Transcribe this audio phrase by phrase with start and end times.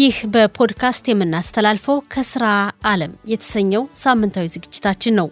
[0.00, 2.44] ይህ በፖድካስት የምናስተላልፈው ከስራ
[2.90, 5.28] ዓለም የተሰኘው ሳምንታዊ ዝግጅታችን ነው።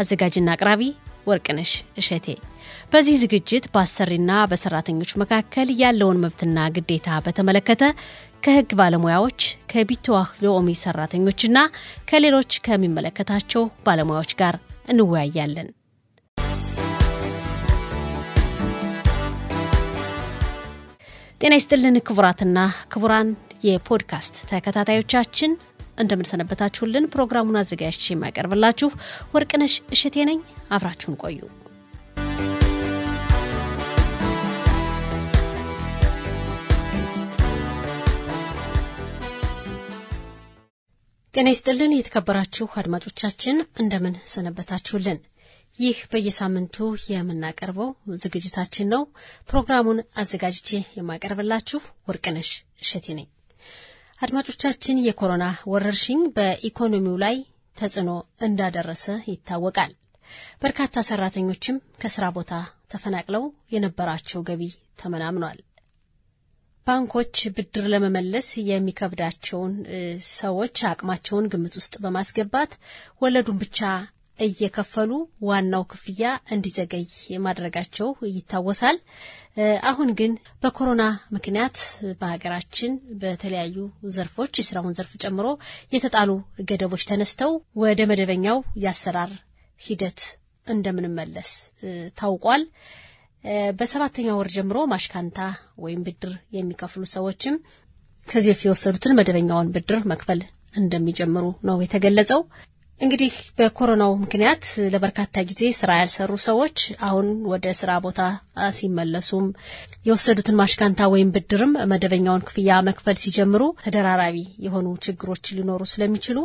[0.00, 0.82] አዘጋጅና አቅራቢ
[1.26, 1.70] ወርቅነሽ
[2.00, 2.26] እሸቴ።
[2.92, 7.82] በዚህ ዝግጅት በአሰሪና በሰራተኞች መካከል ያለውን መብትና ግዴታ በተመለከተ
[8.44, 9.40] ከሕግ ባለሙያዎች
[9.72, 11.58] ከቢትዋህ ሎሚ ሰራተኞችና
[12.10, 14.56] ከሌሎች ከሚመለከታቸው ባለሙያዎች ጋር
[14.88, 15.68] እንወያያለን።
[21.40, 22.58] ጤና ይስጥልን ክቡራትና
[22.92, 23.28] ክቡራን
[23.66, 25.52] የፖድካስት ተከታታዮቻችን
[25.98, 28.90] እንደምንሰነበታችሁልን። ፕሮግራሙን አዘጋጅቼ የማቀርብላችሁ
[29.34, 31.40] ወርቅነሽ እሸቴ ነኝ። አብራችሁን ቆዩ።
[41.34, 45.18] ጤና ይስጥልን የተከበራችሁ አድማጮቻችን እንደምን ሰነበታችሁልን።
[45.78, 46.76] ይህ በየሳምንቱ
[47.06, 47.90] የምናቀርበው
[48.22, 49.02] ዝግጅታችን ነው።
[49.48, 52.50] ፕሮግራሙን አዘጋጅቼ የማቀርብላችሁ ወርቅነሽ
[52.82, 53.28] እሸቴ ነኝ።
[54.20, 57.36] አድማጮቻችን የኮሮና ወረርሽኝ በኢኮኖሚው ላይ
[57.76, 58.10] ተጽዕኖ
[58.46, 59.92] እንዳደረሰ ይታወቃል።
[60.62, 62.52] በርካታ ሰራተኞችም ከስራ ቦታ
[62.92, 63.44] ተፈናቅለው
[63.74, 64.62] የነበራቸው ገቢ
[65.00, 65.58] ተመናምኗል።
[66.86, 69.72] ባንኮች ብድር ለመመለስ የሚከብዳቸውን
[70.34, 72.72] ሰዎች አቅማቸውን ግምት ውስጥ በማስገባት
[73.22, 73.80] ወለዱን ብቻ
[74.38, 75.10] እየከፈሉ
[75.42, 76.22] ዋናው ክፍያ
[76.54, 77.04] እንዲዘገይ
[77.46, 78.96] ማድረጋቸው ይታወሳል።
[79.90, 81.02] አሁን ግን በኮሮና
[81.36, 81.76] ምክንያት
[82.20, 82.92] በሀገራችን
[83.22, 83.76] በተለያዩ
[84.16, 85.46] ዘርፎች የስራውን ዘርፍ ጨምሮ
[85.92, 86.30] የተጣሉ
[86.70, 89.32] ገደቦች ተነስተው ወደ መደበኛው የአሰራር
[89.80, 90.20] ሂደት
[90.66, 91.50] እንደምንመለስ
[92.20, 92.62] ታውቋል።
[93.78, 95.40] በሰባተኛ ወር ጀምሮ ማሽካንታ
[95.78, 97.56] ወይም ብድር የሚከፍሉ ሰዎችም
[98.28, 100.40] ከዚህ በፊት የወሰዱትን መደበኛውን ብድር መክፈል
[100.74, 102.40] እንደሚጀምሩ ነው የተገለጸው።
[102.98, 106.76] እንግዲህ በኮሮናው ምክንያት ለበርካታ ጊዜ ስራ ያልሰሩ ሰዎች
[107.08, 108.20] አሁን ወደ ስራ ቦታ
[108.76, 109.46] ሲመለሱም
[110.06, 116.38] የወሰዱትን ማሽካንታ ወይም ብድርም መደበኛውን ክፍያ መክፈል ሲጀምሩ ተደራራቢ የሆኑ ችግሮች ሊኖሩ ስለሚችሉ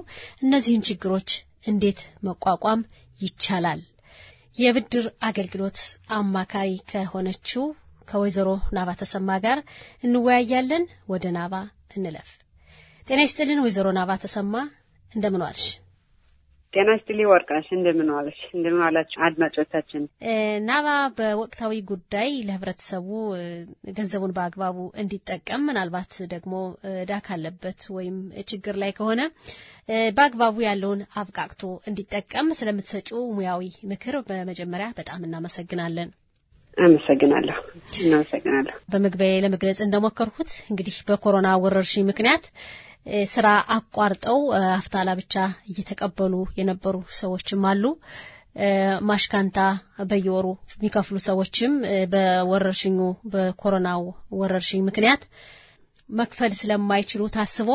[0.44, 1.30] እነዚህን ችግሮች
[1.72, 2.82] እንዴት መቋቋም
[3.20, 3.82] ይቻላል?
[4.56, 5.80] የብድር አገልግሎት
[6.18, 7.64] አማካሪ ከሆነችው
[8.10, 9.60] ከወይዘሮ ናባ ተሰማ ጋር
[10.04, 11.54] እንወያያለን። ወደ ናባ
[11.96, 12.30] እንለፍ።
[13.08, 14.54] ጤና ይስጥልን ወይዘሮ ናባ ተሰማ
[15.12, 15.66] እንደምን ዋልሽ?
[16.74, 18.38] ጤና ይስጥልኝ ወርቅነሽ፣ እንደምን ዋለሽ?
[18.54, 20.04] እንደምን ዋላችሁ አድማጮቻችን።
[20.68, 20.88] ናባ
[21.18, 23.08] በወቅታዊ ጉዳይ ለህብረተሰቡ
[23.98, 26.54] ገንዘቡን በአግባቡ እንዲጠቀም ምናልባት ደግሞ
[26.94, 28.18] እዳ ካለበት ወይም
[28.52, 29.22] ችግር ላይ ከሆነ
[30.18, 31.62] በአግባቡ ያለውን አብቃቅቶ
[31.92, 36.12] እንዲጠቀም ስለምትሰጪው ሙያዊ ምክር በመጀመሪያ በጣም እናመሰግናለን።
[36.78, 37.58] አመሰግናለሁ።
[38.02, 42.46] እናመሰግናለሁ። በመግቢያ ለመግለጽ እንደሞከርኩት እንግዲህ በኮሮና ወረርሽኝ ምክንያት
[43.26, 44.40] ስራ አቋርጠው
[44.72, 45.36] አፍታላ ብቻ
[45.70, 47.84] እየተቀበሉ የነበሩ ሰዎችም አሉ።
[49.10, 49.58] ማሽካንታ
[50.10, 51.74] በየወሩ የሚከፍሉ ሰዎችም
[52.14, 52.98] በወረርሽኙ
[53.34, 54.02] በኮሮናው
[54.40, 55.22] ወረርሽኝ ምክንያት
[56.10, 57.70] መክፈል ስለማይችሉ ታስቦ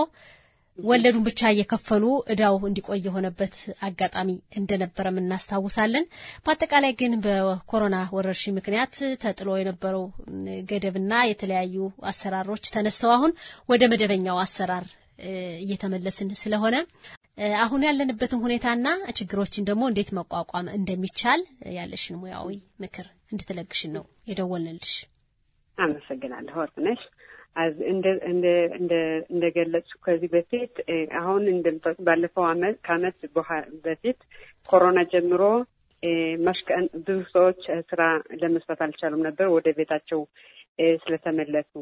[0.78, 3.54] ወለዱን ብቻ እየከፈሉ እዳው እንዲቆይ የሆነበት
[3.87, 4.28] አጋጣሚ
[4.60, 6.04] እንደነበረም እናስታውሳለን።
[6.44, 10.04] በአጠቃላይ ግን በኮሮና ወረርሽኝ ምክንያት ተጥሎ የነበረው
[10.70, 11.78] ገደብና የተለያዩ
[12.10, 13.32] አሰራሮች ተነስተው አሁን
[13.69, 14.87] ወደ መደበኛው አሰራር
[15.62, 16.77] እየተመለስን ስለሆነ
[17.62, 18.87] አሁን ያለንበትን ሁኔታና
[19.19, 21.41] ችግሮችን ደግሞ እንዴት መቋቋም እንደሚቻል
[21.77, 22.49] ያለሽን ሙያዊ
[22.84, 24.94] ምክር እንድትለግሽን ነው የደወልንልሽ።
[25.78, 27.03] አመሰግናለሁ ወርቅነሽ።
[29.31, 30.75] እንደ ገለጹ ከዚህ በፊት
[31.21, 33.19] አሁን እንደምታውቁ ባለፈው አመት ከአመት
[33.84, 34.19] በፊት
[34.69, 35.43] ኮሮና ጀምሮ
[36.99, 37.60] ብዙ ሰዎች
[37.91, 38.03] ስራ
[38.41, 40.21] ለመስራት አልቻሉም ነበር ወደ ቤታቸው
[41.03, 41.72] ስለተመለሱ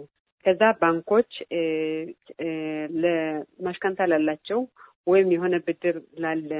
[0.44, 1.30] ከዛ ባንኮች
[3.04, 4.60] ለማሽካንታ ላላቸው
[5.06, 6.50] ወይም የሆነ ብድር ላለ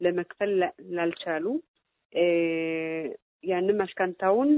[0.00, 0.52] ለመክፈል
[0.96, 1.44] ላልቻሉ
[3.44, 4.50] ያንን ማሽካንታውን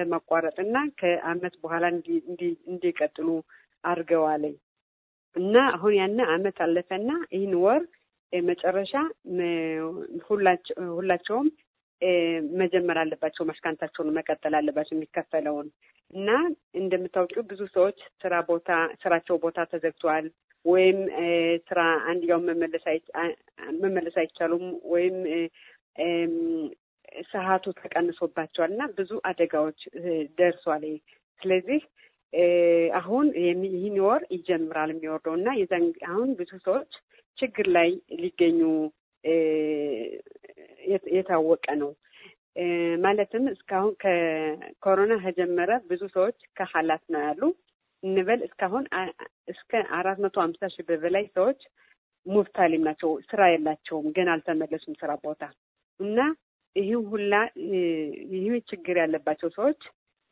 [0.00, 1.84] ለማቋረጥ እና ከአመት በኋላ
[2.68, 3.28] እንዲቀጥሉ
[3.84, 4.54] አድርገዋለኝ
[5.36, 7.82] እና አሁን ያን አመት አለፈና ይህን ወር
[8.32, 8.92] መጨረሻ
[10.96, 11.48] ሁላቸውም
[12.60, 15.68] መጀመር አለባቸው። ማሽካንታቸውን መቀጠል አለባቸው የሚከፈለውን
[16.12, 16.30] እና
[16.74, 18.70] እንደምታውቂው ብዙ ሰዎች ስራ ቦታ
[19.02, 20.26] ስራቸው ቦታ ተዘግቷል
[20.64, 20.98] ወይም
[21.68, 21.80] ስራ
[22.10, 22.44] አንድያውን
[23.80, 25.16] መመለስ አይቻሉም ወይም
[27.32, 29.80] ሰዓቱ ተቀንሶባቸዋል እና ብዙ አደጋዎች
[30.38, 30.84] ደርሷል።
[31.40, 31.80] ስለዚህ
[32.98, 35.48] አሁን ይህን ወር ይጀምራል የሚወርደው እና
[36.10, 36.92] አሁን ብዙ ሰዎች
[37.38, 37.90] ችግር ላይ
[38.22, 38.60] ሊገኙ
[41.14, 41.90] የታወቀ ነው።
[43.04, 47.42] ማለትም እስካሁን ከኮሮና ከጀመረ ብዙ ሰዎች ከሀላት ነው ያሉ
[48.02, 48.84] እንበል እስካሁን
[49.52, 51.60] እስከ አራት መቶ ሀምሳ ሺህ ብር በላይ ሰዎች
[52.26, 55.42] ሙብታሊም ናቸው። ስራ የላቸውም፣ ገና አልተመለሱም ስራ ቦታ
[56.00, 56.18] እና
[56.76, 57.34] ይህ ሁላ
[58.34, 59.80] ይህ ችግር ያለባቸው ሰዎች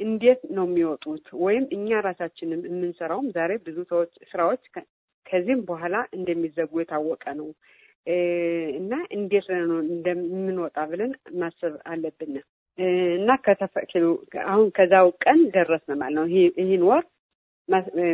[0.01, 1.25] እንዴት ነው የሚወጡት?
[1.45, 4.63] ወይም እኛ ራሳችንም የምንሰራውም ዛሬ ብዙ ሰዎች ስራዎች
[5.27, 7.49] ከዚህም በኋላ እንደሚዘጉ የታወቀ ነው
[8.79, 12.35] እና እንዴት ነው እንደምንወጣ ብለን ማሰብ አለብን
[13.19, 13.31] እና
[14.47, 16.27] አሁን ከዛው ቀን ደረስን ማለት ነው።
[16.61, 17.05] ይህን ወር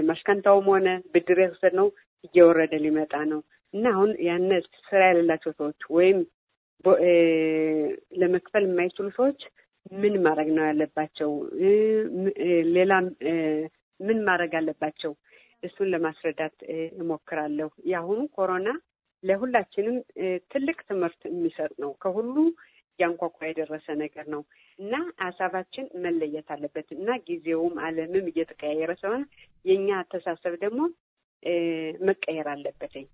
[0.08, 1.88] ማሽካንታውም ሆነ ብድር የወሰድነው
[2.26, 3.40] እየወረደ ሊመጣ ነው
[3.74, 4.50] እና አሁን ያነ
[4.86, 6.18] ስራ የሌላቸው ሰዎች ወይም
[8.20, 9.40] ለመክፈል የማይችሉ ሰዎች
[9.92, 11.30] ምን ማድረግ ነው ያለባቸው?
[12.76, 12.92] ሌላ
[14.00, 15.12] ምን ማድረግ አለባቸው?
[15.62, 16.56] እሱን ለማስረዳት
[17.00, 18.68] እሞክራለሁ። የአሁኑ ኮሮና
[19.26, 19.96] ለሁላችንም
[20.52, 22.34] ትልቅ ትምህርት የሚሰጥ ነው። ከሁሉ
[22.99, 24.43] ያንኳኳ የደረሰ ነገር ነው
[24.78, 29.25] እና ሀሳባችን መለየት አለበት እና ጊዜውም ዓለምም እየተቀያየረ ስለሆነ
[29.64, 30.81] የእኛ አስተሳሰብ ደግሞ
[32.06, 33.06] መቀየር አለበትኝ።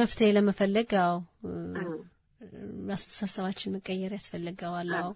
[0.00, 1.16] መፍትሄ ለመፈለግ ያው
[2.94, 5.10] አስተሳሰባችን መቀየር ያስፈልገዋል። አዎ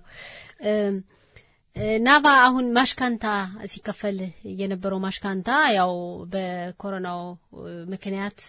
[1.76, 3.24] ናባ፣ አሁን ማሽካንታ
[3.70, 4.18] ሲከፈል
[4.60, 5.92] የነበረው ማሽካንታ ያው
[6.32, 7.20] በኮሮናው
[7.92, 8.40] ምክንያት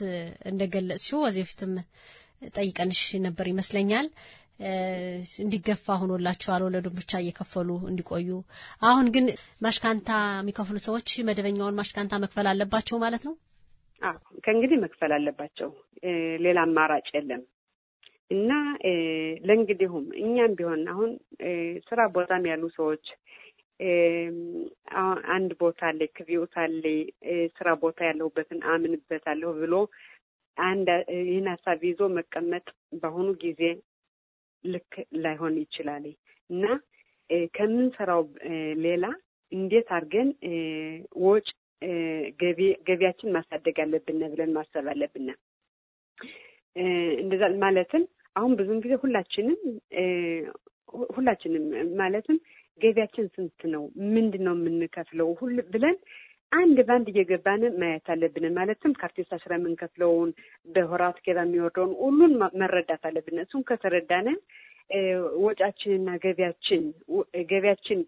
[0.52, 1.72] እንደገለጽሽው ከዚህ በፊትም
[2.58, 4.08] ጠይቀንሽ ነበር ይመስለኛል
[5.40, 8.30] እንዲገፋ ሆኖላቸዋል። ወለዱን ብቻ እየከፈሉ እንዲቆዩ።
[8.84, 9.26] አሁን ግን
[9.66, 13.36] ማሽካንታ የሚከፍሉ ሰዎች መደበኛውን ማሽካንታ መክፈል አለባቸው ማለት ነው።
[14.46, 15.70] ከእንግዲህ መክፈል አለባቸው።
[16.46, 17.44] ሌላ አማራጭ የለም
[18.32, 18.52] እና
[19.48, 21.12] ለእንግዲሁም እኛም ቢሆን አሁን
[21.88, 23.06] ስራ ቦታም ያሉ ሰዎች
[25.36, 26.84] አንድ ቦታ አለ ክቪዮት አለ
[27.58, 29.74] ስራ ቦታ ያለሁበትን አምንበታለሁ ብሎ
[30.58, 30.88] አንድ
[31.24, 32.66] ይህን ሀሳብ ይዞ መቀመጥ
[33.02, 33.62] በአሁኑ ጊዜ
[34.64, 34.94] ልክ
[35.24, 36.06] ላይሆን ይችላል
[36.50, 36.64] እና
[37.54, 38.24] ከምንሰራው
[38.86, 39.06] ሌላ
[39.52, 40.30] እንዴት አድርገን
[41.26, 41.48] ወጭ
[42.88, 45.28] ገቢያችን ማሳደግ አለብን ብለን ማሰብ አለብን።
[47.22, 48.04] እንደዛ ማለትም
[48.36, 49.60] አሁን ብዙውን ጊዜ ሁላችንም
[51.14, 51.64] ሁላችንም
[52.00, 52.38] ማለትም
[52.82, 53.84] ገቢያችን ስንት ነው፣
[54.16, 55.98] ምንድን ነው የምንከፍለው ሁሉ ብለን
[56.52, 60.30] አንድ በአንድ እየገባን ማየት አለብን። ማለትም ከአርቲስት ስራ የምንከፍለውን
[60.68, 64.28] በሆራት ገባ የሚወርደውን ሁሉን መረዳት አለብን። እሱም ከተረዳነ
[65.46, 66.82] ወጫችንና ገቢያችን
[67.52, 68.00] ገቢያችን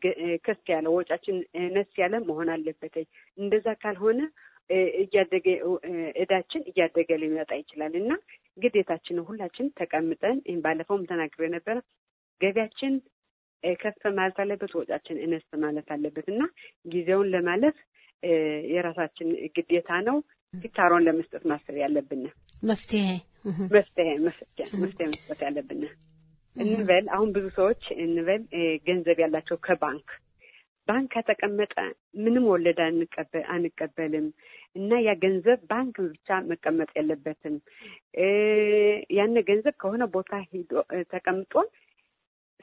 [0.46, 1.38] ከፍ ያለ ወጫችን
[1.76, 2.96] ነስ ያለ መሆን አለበት።
[3.38, 4.20] እንደዛ ካልሆነ
[5.00, 5.46] እያደገ
[6.22, 8.12] እዳችን እያደገ ሊመጣ ይችላል። እና
[8.58, 11.78] ግዴታችን ሁላችን ተቀምጠን ይህም ባለፈውም ተናግሬ ነበረ
[12.42, 12.94] ገቢያችን
[13.64, 16.42] ከፍ ማለት አለበት፣ ወጫችን እነስ ማለት አለበት። እና
[16.86, 17.78] ጊዜውን ለማለፍ
[18.74, 19.28] የራሳችን
[19.58, 20.18] ግዴታ ነው።
[20.54, 22.22] ፊታሮን ለመስጠት ማሰብ ያለብን
[22.64, 23.08] መፍትሄ።
[23.74, 24.68] መፍትሄ መፍትሄ
[25.08, 25.82] መስጠት ያለብን
[26.56, 28.42] እንበል አሁን ብዙ ሰዎች እንበል
[28.88, 30.08] ገንዘብ ያላቸው ከባንክ
[30.88, 31.74] ባንክ ከተቀመጠ
[32.24, 32.80] ምንም ወለድ
[33.54, 34.28] አንቀበልም
[34.76, 37.56] እና ያ ገንዘብ ባንክ ብቻ መቀመጥ የለበትም።
[39.18, 40.74] ያን ገንዘብ ከሆነ ቦታ ሂዶ
[41.14, 41.54] ተቀምጦ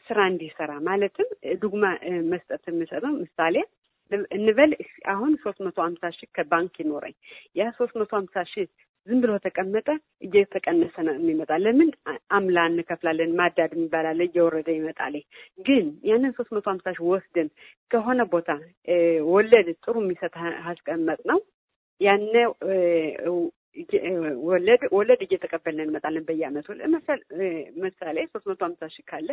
[0.06, 1.29] ስራ እንዲሰራ ማለትም
[1.62, 1.85] ዱግማ
[2.32, 3.56] መስጠት የምሰጠው ምሳሌ
[4.37, 4.73] እንበል
[5.12, 7.15] አሁን ሶስት መቶ ሀምሳ ሺህ ከባንክ ይኖረኝ
[7.56, 8.67] ያ ሶስት መቶ ሀምሳ ሺህ
[9.06, 9.89] ዝም ብሎ ተቀመጠ
[10.27, 11.89] እየተቀነሰ ነው የሚመጣ። ለምን
[12.37, 15.17] አምላ እንከፍላለን ማዳድ የሚባላለ እየወረደ ይመጣል።
[15.67, 17.49] ግን ያንን ሶስት መቶ ሀምሳ ሺህ ወስደን
[17.91, 18.49] ከሆነ ቦታ
[19.33, 20.35] ወለድ ጥሩ የሚሰጥ
[20.71, 21.41] አስቀመጥ ነው
[22.01, 22.35] ያነ
[24.45, 26.67] ወለድ ወለድ እየተቀበልን እንመጣለን በየአመቱ
[27.83, 29.31] ምሳሌ ሶስት መቶ ሀምሳ ሺህ ካለ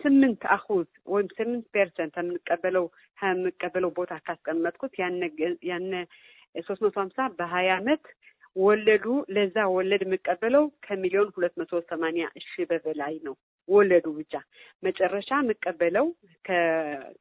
[0.00, 2.86] ስምንት אחוז ወይም ስምንት ፐርሰንት የምንቀበለው
[3.24, 4.94] የምንቀበለው ቦታ ካስቀመጥኩት
[5.70, 5.92] ያነ
[6.66, 8.04] ሶስት መቶ ሀምሳ በሀያ አመት
[8.56, 9.04] ወለዱ
[9.36, 13.34] ለዛ ወለድ የምቀበለው ከሚሊዮን ሁለት መቶ ሰማንያ ሺህ በበላይ ነው።
[13.68, 14.32] ወለዱ ብቻ
[14.82, 16.06] መጨረሻ የምቀበለው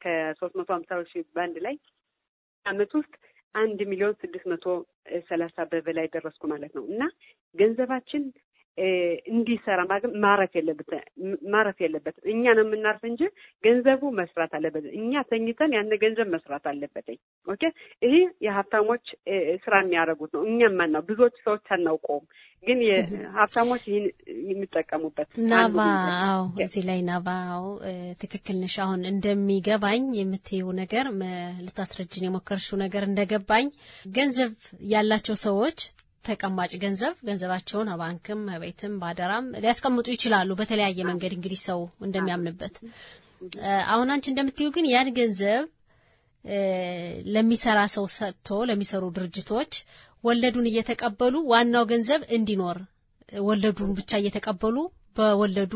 [0.03, 1.75] ከሶስት መቶ ሀምሳ ሺህ በአንድ ላይ
[2.65, 3.13] አመት ውስጥ
[3.55, 4.65] አንድ ሚሊዮን ስድስት መቶ
[5.29, 7.03] ሰላሳ በበላይ ደረስኩ ማለት ነው እና
[7.55, 8.23] ገንዘባችን
[9.31, 9.79] እንዲሰራ
[10.23, 10.89] ማረፍ የለበት
[11.53, 13.21] ማረፍ የለበትም። እኛ ነው የምናርፍ እንጂ
[13.63, 17.07] ገንዘቡ መስራት አለበት። እኛ ተኝተን ያን ገንዘብ መስራት አለበት።
[17.47, 17.63] okay
[18.01, 18.15] ይሄ
[18.45, 19.05] የሀብታሞች
[19.63, 22.25] ስራ የሚያደርጉት ነው። እኛ ማናው ብዙዎች ሰዎች አናውቀውም፣
[22.63, 22.79] ግን
[23.35, 24.05] ሀብታሞች ይህን
[24.49, 25.79] የሚጠቀሙበት ናባ።
[26.23, 27.65] አዎ እዚህ ላይ ናባ፣ አዎ
[28.21, 31.07] ትክክል ነሽ። አሁን እንደሚገባኝ የምትይው ነገር
[31.65, 33.67] ልታስረጅን የሞከርሽው ነገር እንደገባኝ
[34.15, 34.51] ገንዘብ
[34.89, 35.79] ያላቸው ሰዎች
[36.25, 42.75] ተቀማጭ ገንዘብ ገንዘባቸውን ባንክም ቤትም ባደራም ሊያስቀምጡ ይችላሉ። በተለያየ መንገድ እንግዲህ ሰው እንደሚያምንበት።
[43.93, 45.63] አሁን አንቺ እንደምትዩ ግን ያን ገንዘብ
[47.35, 49.71] ለሚሰራ ሰው ሰጥቶ ለሚሰሩ ድርጅቶች
[50.23, 52.77] ወለዱን እየተቀበሉ ዋናው ገንዘብ እንዲኖር
[53.45, 54.77] ወለዱን ብቻ እየተቀበሉ
[55.15, 55.73] በወለዱ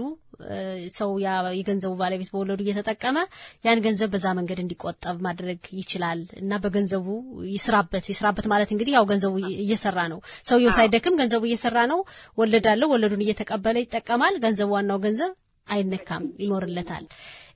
[0.98, 1.10] ሰው
[1.56, 3.18] የገንዘቡ ባለቤት በወለዱ እየተጠቀመ
[3.66, 7.08] ያን ገንዘብ በዛ መንገድ እንዲቆጠብ ማድረግ ይችላል እና በገንዘቡ
[7.54, 10.20] ይስራበት። ይስራበት ማለት እንግዲህ ያው ገንዘቡ እየሰራ ነው።
[10.50, 12.02] ሰውየው ሳይደክም ገንዘቡ እየሰራ ነው።
[12.38, 15.34] ወለድ አለው። ወለዱን እየተቀበለ ይጠቀማል። ገንዘቡ ዋናው ገንዘብ
[15.68, 17.04] አይነካም፣ ይኖርለታል።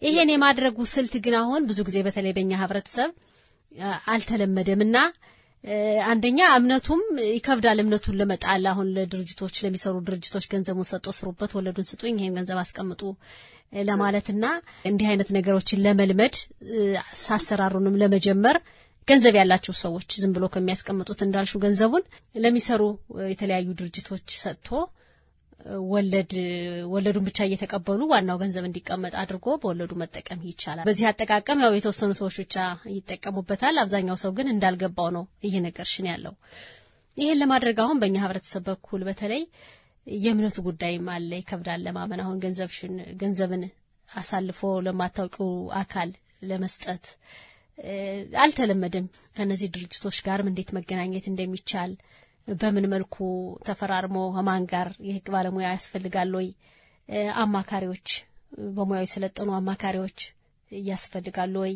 [0.02, 3.12] ይሄን የማድረጉ ስልት ግን አሁን ብዙ ጊዜ በተለይ በእኛ ህብረተሰብ
[4.12, 4.98] አልተለመደም እና
[6.05, 12.36] አንደኛ እምነቱም ይከብዳል። እምነቱን ለመጣል አሁን ለድርጅቶች ለሚሰሩ ድርጅቶች ገንዘቡን ሰጦ ስሩበት፣ ወለዱን ስጡኝ፣ ይሄን
[12.39, 13.01] ገንዘብ አስቀምጡ
[13.82, 14.46] ለማለትና
[14.89, 16.36] እንዲህ አይነት ነገሮችን ለመልመድ
[17.24, 18.58] ሳሰራሩንም ለመጀመር
[19.08, 22.03] ገንዘብ ያላቸው ሰዎች ዝም ብሎ ከሚያስቀምጡት እንዳልሹ ገንዘቡን
[22.43, 22.82] ለሚሰሩ
[23.32, 24.70] የተለያዩ ድርጅቶች ሰጥቶ
[25.90, 26.32] ወለድ
[26.94, 32.36] ወለዱን ብቻ እየተቀበሉ ዋናው ገንዘብ እንዲቀመጥ አድርጎ በወለዱ መጠቀም ይቻላል። በዚህ አጠቃቀም ያው የተወሰኑ ሰዎች
[32.42, 32.56] ብቻ
[32.96, 36.36] ይጠቀሙበታል። አብዛኛው ሰው ግን እንዳልገባው ነው እየነገርሽን ያለው።
[37.18, 39.44] ይህን ለማድረግ አሁን በእኛ ህብረተሰብ በኩል በተለይ
[40.08, 43.64] የእምነቱ ጉዳይም አለ፣ ይከብዳል ለማመን። አሁን ገንዘብሽን ገንዘብን
[44.10, 46.10] አሳልፎ ለማታውቂው አካል
[46.44, 47.06] ለመስጠት
[48.44, 49.06] አልተለመደም።
[49.36, 51.92] ከእነዚህ ድርጅቶች ጋርም እንዴት መገናኘት እንደሚቻል
[52.48, 53.16] በምን መልኩ
[53.68, 56.48] ተፈራርሞ ከማን ጋር የህግ ባለሙያ ያስፈልጋል ወይ?
[57.44, 58.08] አማካሪዎች፣
[58.76, 60.20] በሙያው የሰለጠኑ አማካሪዎች
[60.72, 61.74] ያስፈልጋሉ ወይ?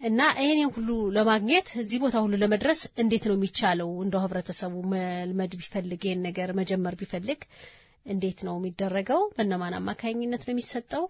[0.00, 3.90] እና ይህን ሁሉ ለማግኘት እዚህ ቦታ ሁሉ ለመድረስ እንዴት ነው የሚቻለው?
[4.04, 7.40] እንደው ህብረተሰቡ መልመድ ቢፈልግ ይህን ነገር መጀመር ቢፈልግ
[8.06, 9.22] እንዴት ነው የሚደረገው?
[9.36, 11.04] በእነማን አማካኝነት ነው የሚሰጠው?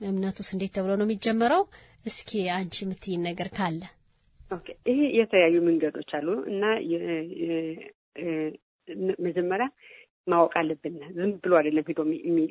[0.00, 1.64] እምነቱስ እንዴት ተብሎ ነው የሚጀመረው?
[2.06, 3.82] እስኪ አንቺ የምትይን ነገር ካለ።
[4.88, 6.62] ይሄ የተለያዩ መንገዶች አሉ እና
[9.26, 9.66] መጀመሪያ
[10.26, 12.00] ማወቅ አለብን። ዝም ብሎ አይደለም ሄዶ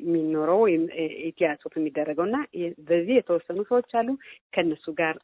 [0.04, 0.82] የሚኖረው ወይም
[1.28, 2.38] ኢትያጽት የሚደረገው እና
[2.88, 4.08] በዚህ የተወሰኑ ሰዎች አሉ።
[4.54, 5.14] ከእነሱ ጋር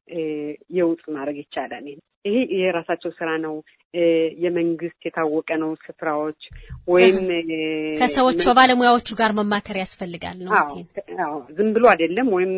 [0.78, 1.88] የውጥ ማድረግ ይቻላል።
[2.24, 3.54] ይሄ የራሳቸው ስራ ነው።
[4.42, 6.40] የመንግስት የታወቀ ነው። ስፍራዎች
[6.88, 7.18] ወይም
[8.00, 10.52] ከሰዎች ባለሙያዎቹ ጋር መማከር ያስፈልጋል ነው።
[11.56, 12.52] ዝም ብሎ አይደለም። ወይም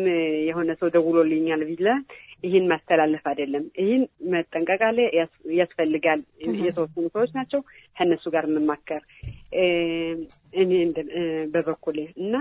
[0.49, 1.87] የሆነ ሰው ደውሎልኛል ቢለ
[2.43, 4.99] ይህን ማስተላለፍ አይደለም። ይህን መጠንቀቅ አለ
[5.59, 6.21] ያስፈልጋል።
[6.61, 7.61] የተወሰኑ ሰዎች ናቸው
[7.97, 9.03] ከእነሱ ጋር መማከር
[10.53, 10.71] እኔ
[11.53, 12.33] በበኩሌ እና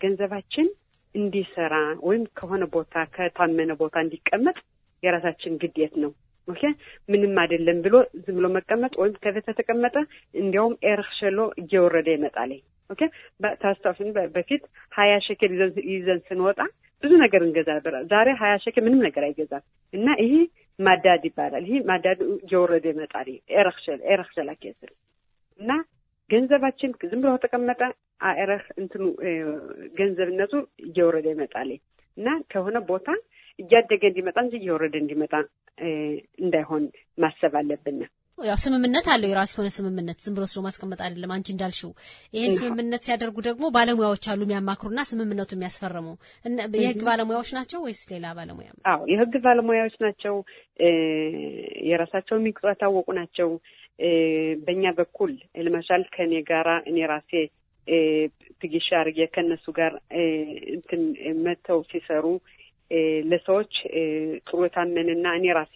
[0.00, 0.68] ገንዘባችን
[1.14, 1.74] እንዲሰራ
[2.08, 4.56] ወይም ከሆነ ቦታ ከታመነ ቦታ እንዲቀመጥ
[5.02, 6.10] የራሳችን ግዴት ነው።
[6.48, 6.62] Okay
[7.08, 9.96] ምንም አይደለም ብሎ ዝም ብሎ መቀመጥ ወይም ከቤት ተቀመጠ
[10.34, 12.52] እንዲያውም ערך שלו እየወረደ ይመጣል።
[12.90, 13.02] Okay
[14.36, 15.52] በፊት ሀያ ሸኬል
[15.90, 16.60] ይዘን ስንወጣ
[17.02, 19.64] ብዙ ነገር እንገዛ ነበር። ዛሬ ሀያ ሸኬል ምንም ነገር አይገዛም
[19.94, 20.34] እና ይሄ
[20.78, 24.90] מדד ይባላል። ይሄ מדד እየወረደ ይመጣል። ערך של ערך של הכסף
[25.60, 25.70] እና
[26.30, 27.80] ገንዘባችን ዝም ብሎ ተቀመጠ
[28.42, 29.02] ערך እንትኑ
[29.98, 30.52] ገንዘብነቱ
[30.86, 31.70] እየወረደ ይመጣል
[32.16, 33.08] እና ከሆነ ቦታ
[33.58, 35.34] እያደገ እንዲመጣ እንጂ እየወረደ እንዲመጣ
[36.38, 36.84] እንዳይሆን
[37.18, 37.98] ማሰብ አለብን።
[38.40, 41.90] ያው ስምምነት አለው የራሱ የሆነ ስምምነት ዝም ብሎ ስሎ ማስቀመጥ አይደለም። አንቺ እንዳልሽው
[42.34, 46.06] ይህን ስምምነት ሲያደርጉ ደግሞ ባለሙያዎች አሉ የሚያማክሩና ስምምነቱ የሚያስፈርሙ
[46.78, 48.70] የህግ ባለሙያዎች ናቸው ወይስ ሌላ ባለሙያ?
[48.92, 50.36] አዎ የህግ ባለሙያዎች ናቸው።
[51.90, 53.50] የራሳቸው የሚቅጡ የታወቁ ናቸው።
[54.64, 55.32] በእኛ በኩል
[55.64, 57.32] ለምሳሌ ከእኔ ጋራ እኔ ራሴ
[58.62, 59.92] ትጊሻ አድርጌ ከእነሱ ጋር
[60.74, 61.02] እንትን
[61.44, 62.24] መተው ሲሰሩ
[63.30, 63.72] ለሰዎች
[64.46, 65.74] ጥሩ የታመንና እኔ ራሴ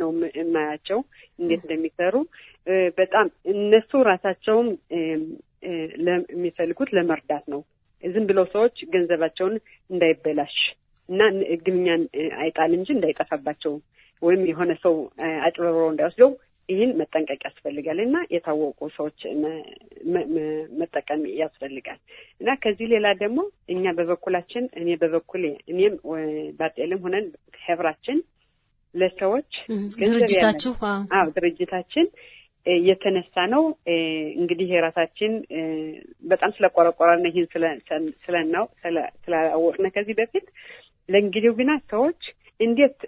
[0.00, 1.00] ነው የማያቸው
[1.38, 2.14] እንዴት እንደሚሰሩ
[2.98, 4.68] በጣም እነሱ ራሳቸውም
[6.30, 7.60] የሚፈልጉት ለመርዳት ነው።
[8.02, 9.54] ዝም ብለው ሰዎች ገንዘባቸውን
[9.90, 10.56] እንዳይበላሽ
[11.08, 11.20] እና
[11.66, 12.02] ግምኛን
[12.40, 13.74] አይጣል እንጂ እንዳይጠፋባቸው
[14.22, 14.94] ወይም የሆነ ሰው
[15.46, 16.30] አጭበርብሮ እንዳይወስደው
[16.68, 19.18] ይህን መጠንቀቅ ያስፈልጋል እና የታወቁ ሰዎች
[20.80, 21.98] መጠቀም ያስፈልጋል።
[22.40, 23.38] እና ከዚህ ሌላ ደግሞ
[23.74, 25.94] እኛ በበኩላችን እኔ በበኩሌ እኔም
[26.58, 27.26] ባጤልም ሆነን
[27.66, 28.18] ህብራችን
[28.94, 29.50] ለሰዎች
[30.02, 30.72] ድርጅታችሁ?
[31.12, 32.06] አዎ። ድርጅታችን
[32.86, 33.62] የተነሳ ነው።
[34.38, 35.32] እንግዲህ የራሳችን
[36.24, 37.46] በጣም ስለቆረቆረና ይህን
[38.24, 38.64] ስለናው
[39.24, 40.46] ስላወቅነ ከዚህ በፊት
[41.08, 42.22] ለእንግዲው ግና ሰዎች
[42.60, 42.98] እንዴት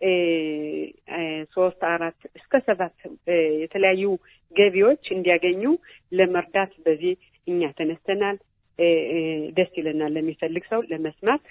[1.55, 2.97] ሶስት አራት እስከ ሰባት
[3.63, 4.05] የተለያዩ
[4.55, 5.63] ገቢዎች እንዲያገኙ
[6.13, 7.15] ለመርዳት በዚህ
[7.47, 8.37] እኛ ተነስተናል።
[9.57, 11.45] ደስ ይለናል። ለሚፈልግ ሰው ለመስማት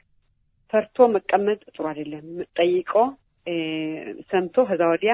[0.74, 2.28] ፈርቶ መቀመጥ ጥሩ አይደለም።
[2.58, 2.94] ጠይቆ
[4.32, 5.14] ሰምቶ ከዛ ወዲያ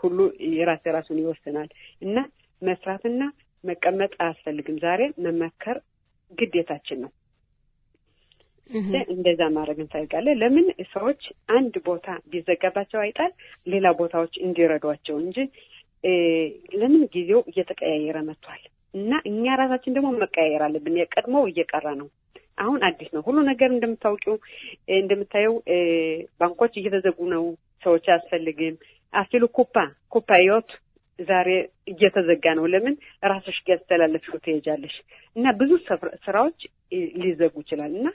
[0.00, 0.18] ሁሉ
[0.54, 1.68] የራስ የራሱን ይወስናል
[2.02, 2.16] እና
[2.62, 3.22] መስራትና
[3.64, 5.78] መቀመጥ አያስፈልግም። ዛሬ መመከር
[6.32, 7.10] ግዴታችን ነው።
[9.14, 11.22] እንደዛ ማድረግ እንፈልጋለን። ለምን ሰዎች
[11.56, 13.32] አንድ ቦታ ቢዘጋባቸው አይጣል
[13.66, 15.38] ሌላ ቦታዎች እንዲረዷቸው እንጂ
[16.74, 18.62] ለምን ጊዜው እየተቀያየረ መጥቷል
[18.94, 22.08] እና እኛ ራሳችን ደግሞ መቀያየር አለብን። የቀድሞው እየቀረ ነው።
[22.58, 24.36] አሁን አዲስ ነው ሁሉ ነገር። እንደምታውቂው
[24.98, 25.54] እንደምታየው
[26.40, 27.44] ባንኮች እየተዘጉ ነው።
[27.82, 28.76] ሰዎች አያስፈልግም።
[29.12, 29.74] አፊሉ ኩፓ
[30.08, 30.70] ኩፓ ህይወት
[31.18, 31.48] ዛሬ
[31.90, 32.94] እየተዘጋ ነው። ለምን
[33.30, 34.94] ራስሽ ያስተላለፍሽው ትሄጃለሽ
[35.36, 35.70] እና ብዙ
[36.26, 36.60] ስራዎች
[37.22, 38.08] ሊዘጉ ይችላል እና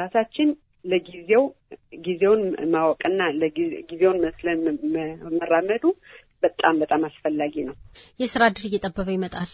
[0.00, 0.48] ራሳችን
[0.84, 1.44] ለጊዜው
[2.04, 3.20] ጊዜውን ማወቅና
[3.90, 4.60] ጊዜውን መስለን
[5.38, 5.84] መራመዱ
[6.42, 7.74] በጣም በጣም አስፈላጊ ነው።
[8.20, 9.50] የስራ እድል እየጠበበ ይመጣል።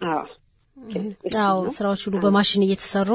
[0.00, 0.22] አዎ
[1.40, 3.10] አዎ ስራዎች ሁሉ በማሽን እየተሰሩ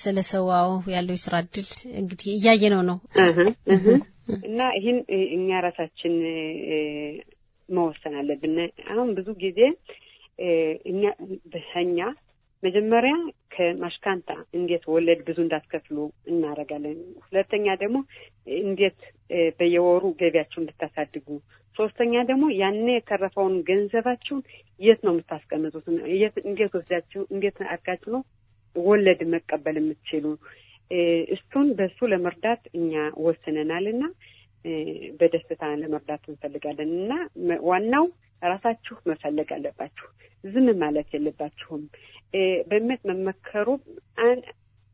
[0.00, 1.68] ስለ ሰዋው ያለው የስራ እድል
[2.00, 2.98] እንግዲህ እያየነው ነው
[4.48, 4.98] እና ይህን
[5.36, 6.14] እኛ ራሳችን
[7.68, 8.56] መወሰን አለብን።
[8.92, 9.60] አሁን ብዙ ጊዜ
[11.82, 12.00] እኛ
[12.62, 13.14] መጀመሪያ
[13.54, 15.96] ከማሽካንታ እንዴት ወለድ ብዙ እንዳትከፍሉ
[16.30, 17.98] እናደርጋለን። ሁለተኛ ደግሞ
[18.62, 18.98] እንዴት
[19.58, 21.26] በየወሩ ገቢያችሁ እንድታሳድጉ፣
[21.76, 24.42] ሶስተኛ ደግሞ ያኔ የተረፈውን ገንዘባችሁን
[24.80, 25.84] የት ነው የምታስቀምጡት?
[26.44, 28.22] እንዴት ወስዳችሁ እንዴት አድርጋችሁ ነው
[28.76, 30.24] ወለድ መቀበል የምትችሉ?
[31.34, 32.92] እሱን በሱ ለመርዳት እኛ
[33.24, 34.02] ወስነናል እና
[35.20, 37.12] በደስታ ለመርዳት እንፈልጋለን እና
[37.68, 38.06] ዋናው
[38.42, 40.06] ራሳችሁ መፈለግ አለባችሁ።
[40.44, 41.82] ዝም ማለት የለባችሁም።
[42.68, 43.68] በእምነት መመከሩ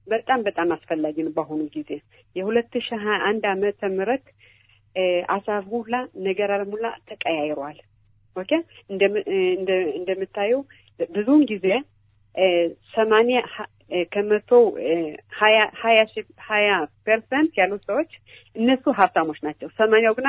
[0.07, 1.91] በጣም በጣም አስፈላጊ ነው። በአሁኑ ጊዜ
[2.37, 4.27] የሁለት ሺህ ሀያ አንድ ዓመተ ምህረት
[5.29, 5.95] አሳብ ሁላ
[6.27, 7.79] ነገር አለም ሁላ ተቀያይሯል።
[8.37, 8.51] Okay
[9.99, 10.53] እንደምታዩ
[11.11, 11.67] ብዙውን ጊዜ
[12.95, 13.39] ሰማንያ
[14.13, 14.51] ከመቶ
[15.39, 15.59] ሀያ
[16.49, 16.69] ሀያ
[17.07, 18.11] ፐርሰንት ያሉት ሰዎች
[18.57, 20.29] እነሱ ሀብታሞች ናቸው። ሰማንያው ግና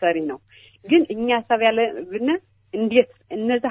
[0.00, 0.38] ሰሪ ነው።
[0.84, 1.80] ግን እኛ ሀሳብ ያለ
[2.12, 2.28] ብነ
[2.74, 3.64] እንዴት እነዚ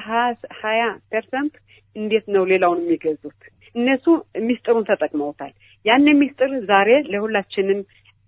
[0.60, 0.82] ሀያ
[1.12, 1.54] ፐርሰንት
[1.96, 3.38] እንዴት ነው ሌላውን የሚገዙት?
[3.74, 4.04] እነሱ
[4.48, 5.52] ሚስጥሩን ተጠቅመውታል።
[5.84, 7.80] ያን ሚስጥር ዛሬ ለሁላችንም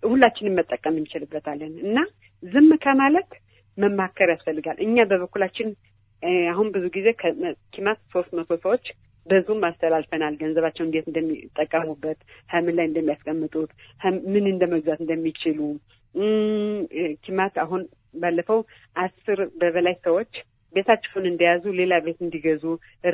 [0.03, 1.97] ሁላችንም መጠቀም እንችልበታለን እና
[2.43, 3.31] ዝም ከማለት
[3.79, 5.69] መማከር ያስፈልጋል። እኛ በበኩላችን
[6.53, 8.87] አሁን ብዙ ጊዜ ከኪማት ሶስት መቶ ሰዎች
[9.31, 12.19] በዙም አስተላልፈናል። ገንዘባቸው እንዴት እንደሚጠቀሙበት፣
[12.61, 13.71] ምን ላይ እንደሚያስቀምጡት፣
[14.33, 15.59] ምን እንደመግዛት እንደሚችሉ
[17.25, 17.83] ኪማት አሁን
[18.15, 18.61] ባለፈው
[18.97, 20.33] አስር በበላይ ሰዎች
[20.75, 22.65] ቤታቸውን እንደያዙ ሌላ ቤት እንዲገዙ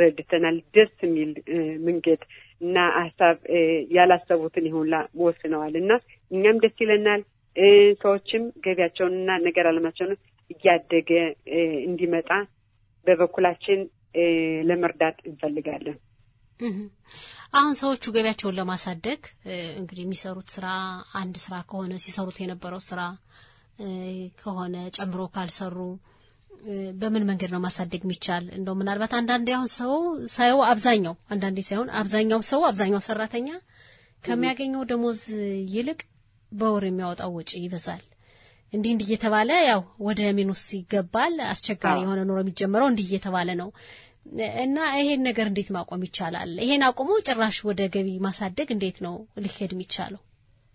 [0.01, 1.31] ረድተናል። ደስ የሚል
[1.87, 2.23] መንገድ
[2.61, 3.37] እና ሀሳብ
[3.97, 5.91] ያላሰቡትን ይሁንላ ወስነዋል እና
[6.31, 7.23] እኛም ደስ ይለናል።
[8.03, 10.13] ሰዎችም ገቢያቸውንና ነገር አለማቸውን
[10.51, 11.11] እያደገ
[11.89, 12.31] እንዲመጣ
[13.07, 13.81] በበኩላችን
[14.69, 15.97] ለመርዳት እንፈልጋለን።
[17.53, 19.21] አሁን ሰዎቹ ገቢያቸውን ለማሳደግ
[19.79, 20.67] እንግዲህ የሚሰሩት ስራ
[21.21, 23.01] አንድ ስራ ከሆነ ሲሰሩት የነበረው ስራ
[24.39, 25.77] ከሆነ ጨምሮ ካልሰሩ
[27.01, 28.45] በምን መንገድ ነው ማሳደግ የሚቻል?
[28.57, 29.93] እንደው ምናልባት አንዳንዴ አሁን ሰው
[30.33, 33.49] ሳየው አብዛኛው አንዳንዴ ሳይሆን አብዛኛው ሰው አብዛኛው ሰራተኛ
[34.25, 35.21] ከሚያገኘው ደሞዝ
[35.75, 36.01] ይልቅ
[36.53, 38.03] በወር የሚያወጣው ወጪ ይበዛል።
[38.73, 43.69] እንዲህ እንዲህ እየተባለ ያው ወደ ሚኑስ ይገባል። አስቸጋሪ የሆነ ኑሮ የሚጀምረው እንዲህ እየተባለ ነው
[44.63, 46.51] እና ይሄን ነገር እንዴት ማቆም ይቻላል?
[46.65, 50.21] ይሄን አቁሞ ጭራሽ ወደ ገቢ ማሳደግ እንዴት ነው ሊሄድ የሚቻለው?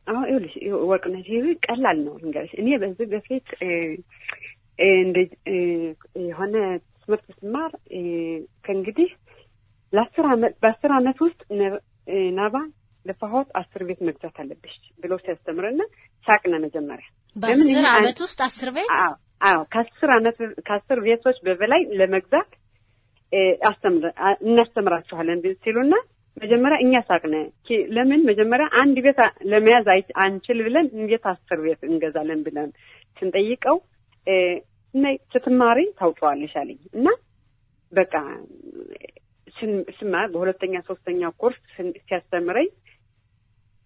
[0.08, 0.54] አሁን ይኸውልሽ
[0.92, 1.28] ወርቅነሽ፣
[1.66, 3.48] ቀላል ነው ልንገርሽ። እኔ በዚህ በፊት
[6.24, 6.56] የሆነ
[7.02, 7.72] ትምህርት ስማር
[8.66, 9.10] ከእንግዲህ
[9.94, 11.42] ለአስር አመት በአስር አመት ውስጥ
[12.38, 12.56] ናባ
[13.06, 15.82] ለፋሆት አስር ቤት መግዛት አለብሽ ብሎ ሲያስተምርና
[16.28, 18.92] ሳቅነ መጀመሪያ በአስር አመት ውስጥ አስር ቤት
[19.42, 20.38] አዎ ከአስር አመት
[20.68, 22.50] ከአስር ቤቶች በበላይ ለመግዛት
[24.44, 25.94] እናስተምራችኋለን ሲሉና
[26.38, 27.36] መጀመሪያ እኛ ሳቅነ።
[27.96, 29.20] ለምን መጀመሪያ አንድ ቤት
[29.52, 29.88] ለመያዝ
[30.24, 32.70] አንችል ብለን እንዴት አስር ቤት እንገዛለን ብለን
[33.18, 33.78] ስንጠይቀው
[34.94, 37.08] እና ስትማሪ ታውቂዋለሽ አለኝ እና
[37.94, 38.14] በቃ
[39.98, 41.60] ስማር በሁለተኛ ሶስተኛ ኮርስ
[42.02, 42.70] ሲያስተምረኝ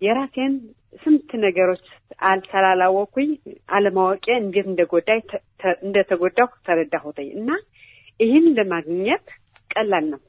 [0.01, 0.53] የራሴን
[1.03, 1.85] ስንት ነገሮች
[2.29, 3.29] አልተላላወኩኝ
[3.77, 5.19] አለማወቂያ እንዴት እንደጎዳይ
[5.87, 7.49] እንደተጎዳሁ ተረዳሁትኝ እና
[8.19, 9.25] ይህን ለማግኘት
[9.71, 10.21] ቀላል ነው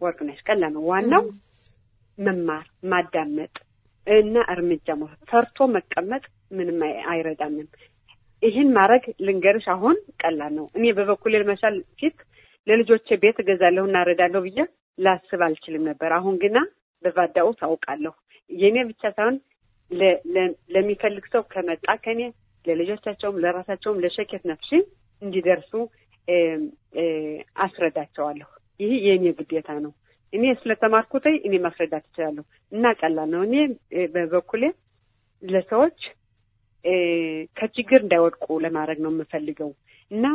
[0.00, 1.24] ወርቅነሽ፣ ቀላል ነው። ዋናው
[2.18, 3.54] መማር፣ ማዳመጥ
[4.06, 6.24] እና እርምጃ መውሰድ። ፈርቶ መቀመጥ
[6.56, 6.80] ምንም
[7.12, 7.68] አይረዳንም።
[8.42, 12.16] ይህን ማድረግ ልንገርሽ አሁን ቀላል ነው። እኔ በበኩሌ ለመቻል ፊት
[12.66, 14.58] ለልጆቼ ቤት እገዛለሁ እና እረዳለሁ ብዬ
[14.98, 16.58] ላስብ አልችልም ነበር። አሁን ግና
[17.02, 18.14] በቫዳኡ ታውቃለሁ።
[18.50, 19.36] የእኔ ብቻ ሳይሆን
[20.74, 22.20] ለሚፈልግ ሰው ከመጣ ከኔ
[22.64, 24.70] ለልጆቻቸውም ለራሳቸውም ለሸኬት ነፍሽ
[25.22, 25.72] እንዲደርሱ
[27.64, 28.48] አስረዳቸዋለሁ።
[28.80, 29.92] ይህ የእኔ ግዴታ ነው።
[30.32, 33.54] እኔ ስለተማርኩት እኔ ማስረዳት እችላለሁ እና ቀላል ነው። እኔ
[34.14, 34.62] በበኩሌ
[35.42, 35.98] ለሰዎች
[37.56, 39.70] ከችግር እንዳይወድቁ ለማድረግ ነው የምፈልገው
[40.10, 40.26] እና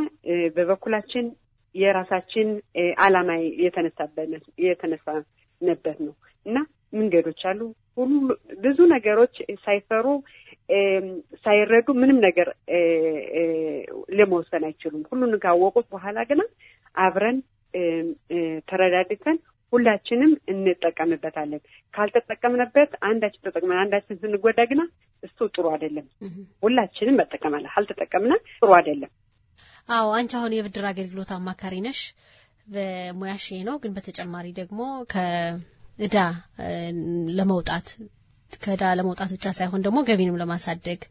[0.55, 1.25] በበኩላችን
[1.75, 2.47] የራሳችን
[2.99, 3.29] ዓላማ
[4.61, 6.13] የተነሳንበት ነው
[6.45, 6.57] እና
[6.93, 7.61] መንገዶች አሉ።
[7.97, 8.11] ሁሉ
[8.63, 10.05] ብዙ ነገሮች ሳይሰሩ
[11.43, 12.49] ሳይረዱ ምንም ነገር
[14.17, 16.41] ለመወሰን አይችሉም። ሁሉን ካወቁት በኋላ ግና
[16.95, 17.39] አብረን
[18.69, 19.37] ተረዳድተን
[19.73, 21.61] ሁላችንም እንጠቀምበታለን።
[21.93, 24.81] ካልተጠቀምንበት አንዳችን ተጠቅመን አንዳችን ስንጎዳ ግና
[25.23, 26.07] እሱ ጥሩ አይደለም።
[26.63, 29.11] ሁላችንም መጠቀም አለ። ካልተጠቀምና ጥሩ አይደለም።
[29.89, 32.01] አዎ አንቺ አሁን የብድር አገልግሎት አማካሪ ነሽ፣
[32.67, 34.81] በሙያሽ ነው። ግን በተጨማሪ ደግሞ
[35.99, 36.17] ከእዳ
[37.37, 37.87] ለመውጣት
[38.61, 41.01] ከዕዳ ለመውጣት ብቻ ሳይሆን ደግሞ ገቢንም ለማሳደግ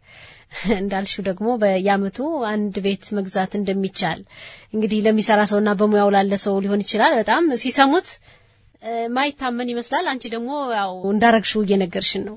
[0.80, 2.18] እንዳልሽው ደግሞ በየአመቱ
[2.50, 4.20] አንድ ቤት መግዛት እንደሚቻል
[4.74, 8.08] እንግዲህ ለሚሰራ ሰውና በሙያው ላለ ሰው ሊሆን ይችላል። በጣም ሲሰሙት
[9.16, 12.36] ማይታመን ይመስላል። አንቺ ደግሞ ያው እንዳረግሽው እየነገርሽን ነው።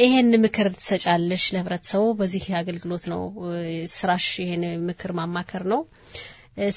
[0.00, 3.22] ይሄን ምክር ትሰጫለሽ ለህብረተሰቡ። በዚህ አገልግሎት ነው
[3.94, 5.80] ስራሽ፣ ይሄን ምክር ማማከር ነው።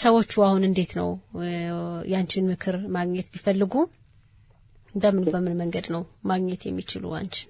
[0.02, 1.10] ሰዎቹ አሁን እንዴት ነው
[2.12, 3.74] ያንቺን ምክር ማግኘት ቢፈልጉ
[4.94, 7.48] በምን በምን መንገድ ነው ማግኘት የሚችሉ አንቺን?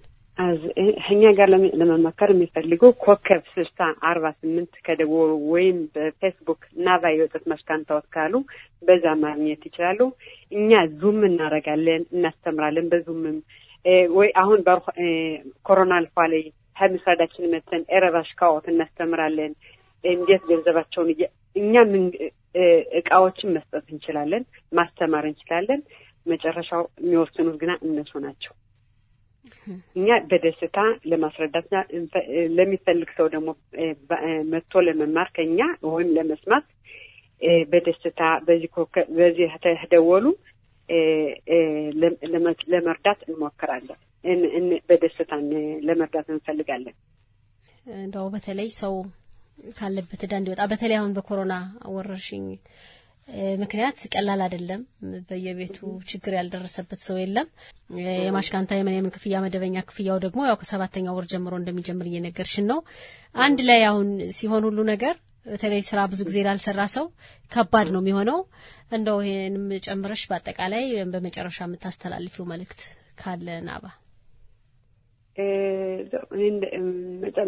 [1.12, 1.48] እኛ ጋር
[1.80, 8.34] ለመማከር የሚፈልጉ ኮከብ ስልሳ አርባ ስምንት ከደወሉ ወይም በፌስቡክ ናቫ የወጣት መሽካንታዎት ካሉ
[8.84, 10.00] በዛ ማግኘት ይችላሉ።
[10.52, 13.38] እኛ ዙም እናደርጋለን፣ እናስተምራለን። በዙምም
[14.18, 14.60] ወይ አሁን
[15.66, 16.44] ኮሮና አልፏ ላይ
[16.78, 19.54] ከምስራዳችን መተን ኤረባሽ ካዎት እናስተምራለን።
[20.04, 21.10] እንዴት ገንዘባቸውን
[21.56, 21.74] እኛ
[23.00, 25.82] እቃዎችን መስጠት እንችላለን፣ ማስተማር እንችላለን።
[26.26, 28.54] መጨረሻው የሚወስኑት ግና እነሱ ናቸው።
[29.96, 30.78] እኛ በደስታ
[31.12, 31.78] ለማስረዳትና
[32.58, 33.50] ለሚፈልግ ሰው ደግሞ
[34.52, 35.60] መጥቶ ለመማር ከኛ
[35.92, 36.66] ወይም ለመስማት
[37.72, 38.22] በደስታ
[39.18, 39.52] በዚህ
[39.84, 40.26] ተደወሉ
[42.74, 44.00] ለመርዳት እንሞክራለን።
[44.90, 45.32] በደስታ
[45.88, 46.96] ለመርዳት እንፈልጋለን።
[48.00, 48.94] እንደው በተለይ ሰው
[49.78, 51.54] ካለበት ዕዳ እንዲወጣ በተለይ አሁን በኮሮና
[51.94, 52.46] ወረርሽኝ
[53.62, 54.82] ምክንያት ቀላል አይደለም።
[55.28, 55.78] በየቤቱ
[56.12, 57.48] ችግር ያልደረሰበት ሰው የለም።
[58.06, 62.80] የማሽካንታ የምን የምን ክፍያ መደበኛ ክፍያው ደግሞ ያው ከሰባተኛው ወር ጀምሮ እንደሚጀምር እየነገርሽን ነው።
[63.46, 67.06] አንድ ላይ አሁን ሲሆን ሁሉ ነገር በተለይ ስራ ብዙ ጊዜ ላልሰራ ሰው
[67.52, 68.40] ከባድ ነው የሚሆነው።
[68.92, 70.84] እንደው ይሄንም ጨምረሽ በአጠቃላይ
[71.14, 72.82] በመጨረሻ የምታስተላልፊው መልእክት
[73.22, 73.86] ካለ ናባ?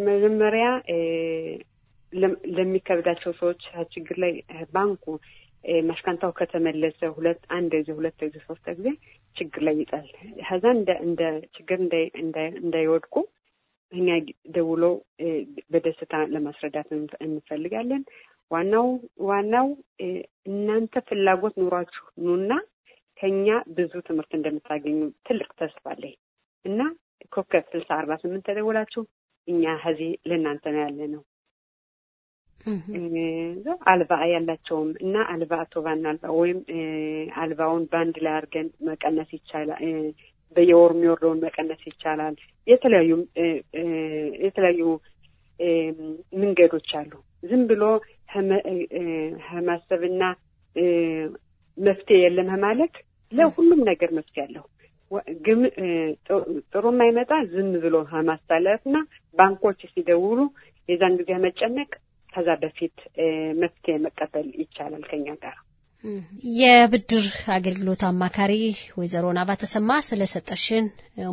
[0.08, 0.66] መጀመሪያ
[2.56, 3.62] ለሚከብዳቸው ሰዎች
[3.94, 4.34] ችግር ላይ
[4.74, 5.06] ባንኩ
[5.88, 8.88] ማሽካንታው ከተመለሰ ሁለት አንድ ጊዜ ሁለት ጊዜ ሶስት ጊዜ
[9.36, 10.08] ችግር ላይ ይጣል።
[10.42, 10.64] ከዛ
[11.06, 11.22] እንደ
[11.56, 11.78] ችግር
[12.64, 13.16] እንዳይወድቁ
[13.92, 14.10] እኛ
[14.56, 14.84] ደውሎ
[15.74, 16.90] በደስታ ለማስረዳት
[17.26, 18.04] እንፈልጋለን።
[18.52, 18.88] ዋናው
[19.28, 19.68] ዋናው
[20.50, 22.52] እናንተ ፍላጎት ኑሯችሁ ኑና
[23.18, 24.98] ከኛ ብዙ ትምህርት እንደምታገኙ
[25.28, 26.16] ትልቅ ተስፋ አለኝ
[26.66, 26.80] እና
[27.34, 29.04] ኮከብ ስልሳ አርባ ስምንት ተደውላችሁ
[29.48, 31.22] እኛ ከዚህ ለእናንተ ነው ያለ ነው
[33.92, 36.60] አልባ ያላቸውም እና አልባ ቶባና አልባ ወይም
[37.44, 39.82] አልባውን በአንድ ላይ አድርገን መቀነስ ይቻላል።
[40.56, 42.36] በየወሩ የሚወርደውን መቀነስ ይቻላል።
[42.68, 43.12] የተለያዩ
[44.46, 44.82] የተለያዩ
[46.36, 47.12] መንገዶች አሉ።
[47.44, 47.84] ዝም ብሎ
[49.46, 50.24] ከማሰብና
[51.78, 52.96] መፍትሄ የለም ማለት
[53.32, 54.66] ለሁሉም ነገር መፍትሄ አለው።
[55.46, 55.60] ግን
[56.72, 58.98] ጥሩ የማይመጣ ዝም ብሎ ከማሳለፍ እና
[59.38, 60.40] ባንኮች ሲደውሉ
[60.90, 61.92] የዛን ጊዜ መጨነቅ
[62.34, 62.96] ከዛ በፊት
[63.62, 65.58] መፍትሄ መቀበል ይቻላል ከኛ ጋር።
[66.60, 68.54] የብድር አገልግሎት አማካሪ
[68.98, 70.86] ወይዘሮ ናባ ተሰማ ስለሰጠሽን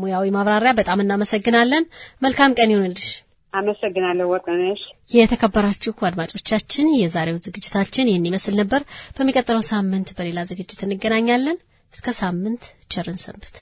[0.03, 1.85] ሙያዊ ማብራሪያ በጣም እናመሰግናለን።
[2.23, 3.09] መልካም ቀን ይሆንልሽ።
[3.53, 8.83] አመሰግናለሁ ወርቅነሽ። የተከበራችሁ አድማጮቻችን የዛሬው ዝግጅታችን ይህን ይመስል ነበር።
[9.17, 11.59] በሚቀጥለው ሳምንት በሌላ ዝግጅት እንገናኛለን።
[11.95, 13.55] እስከ ሳምንት ቸርን ሰንብት።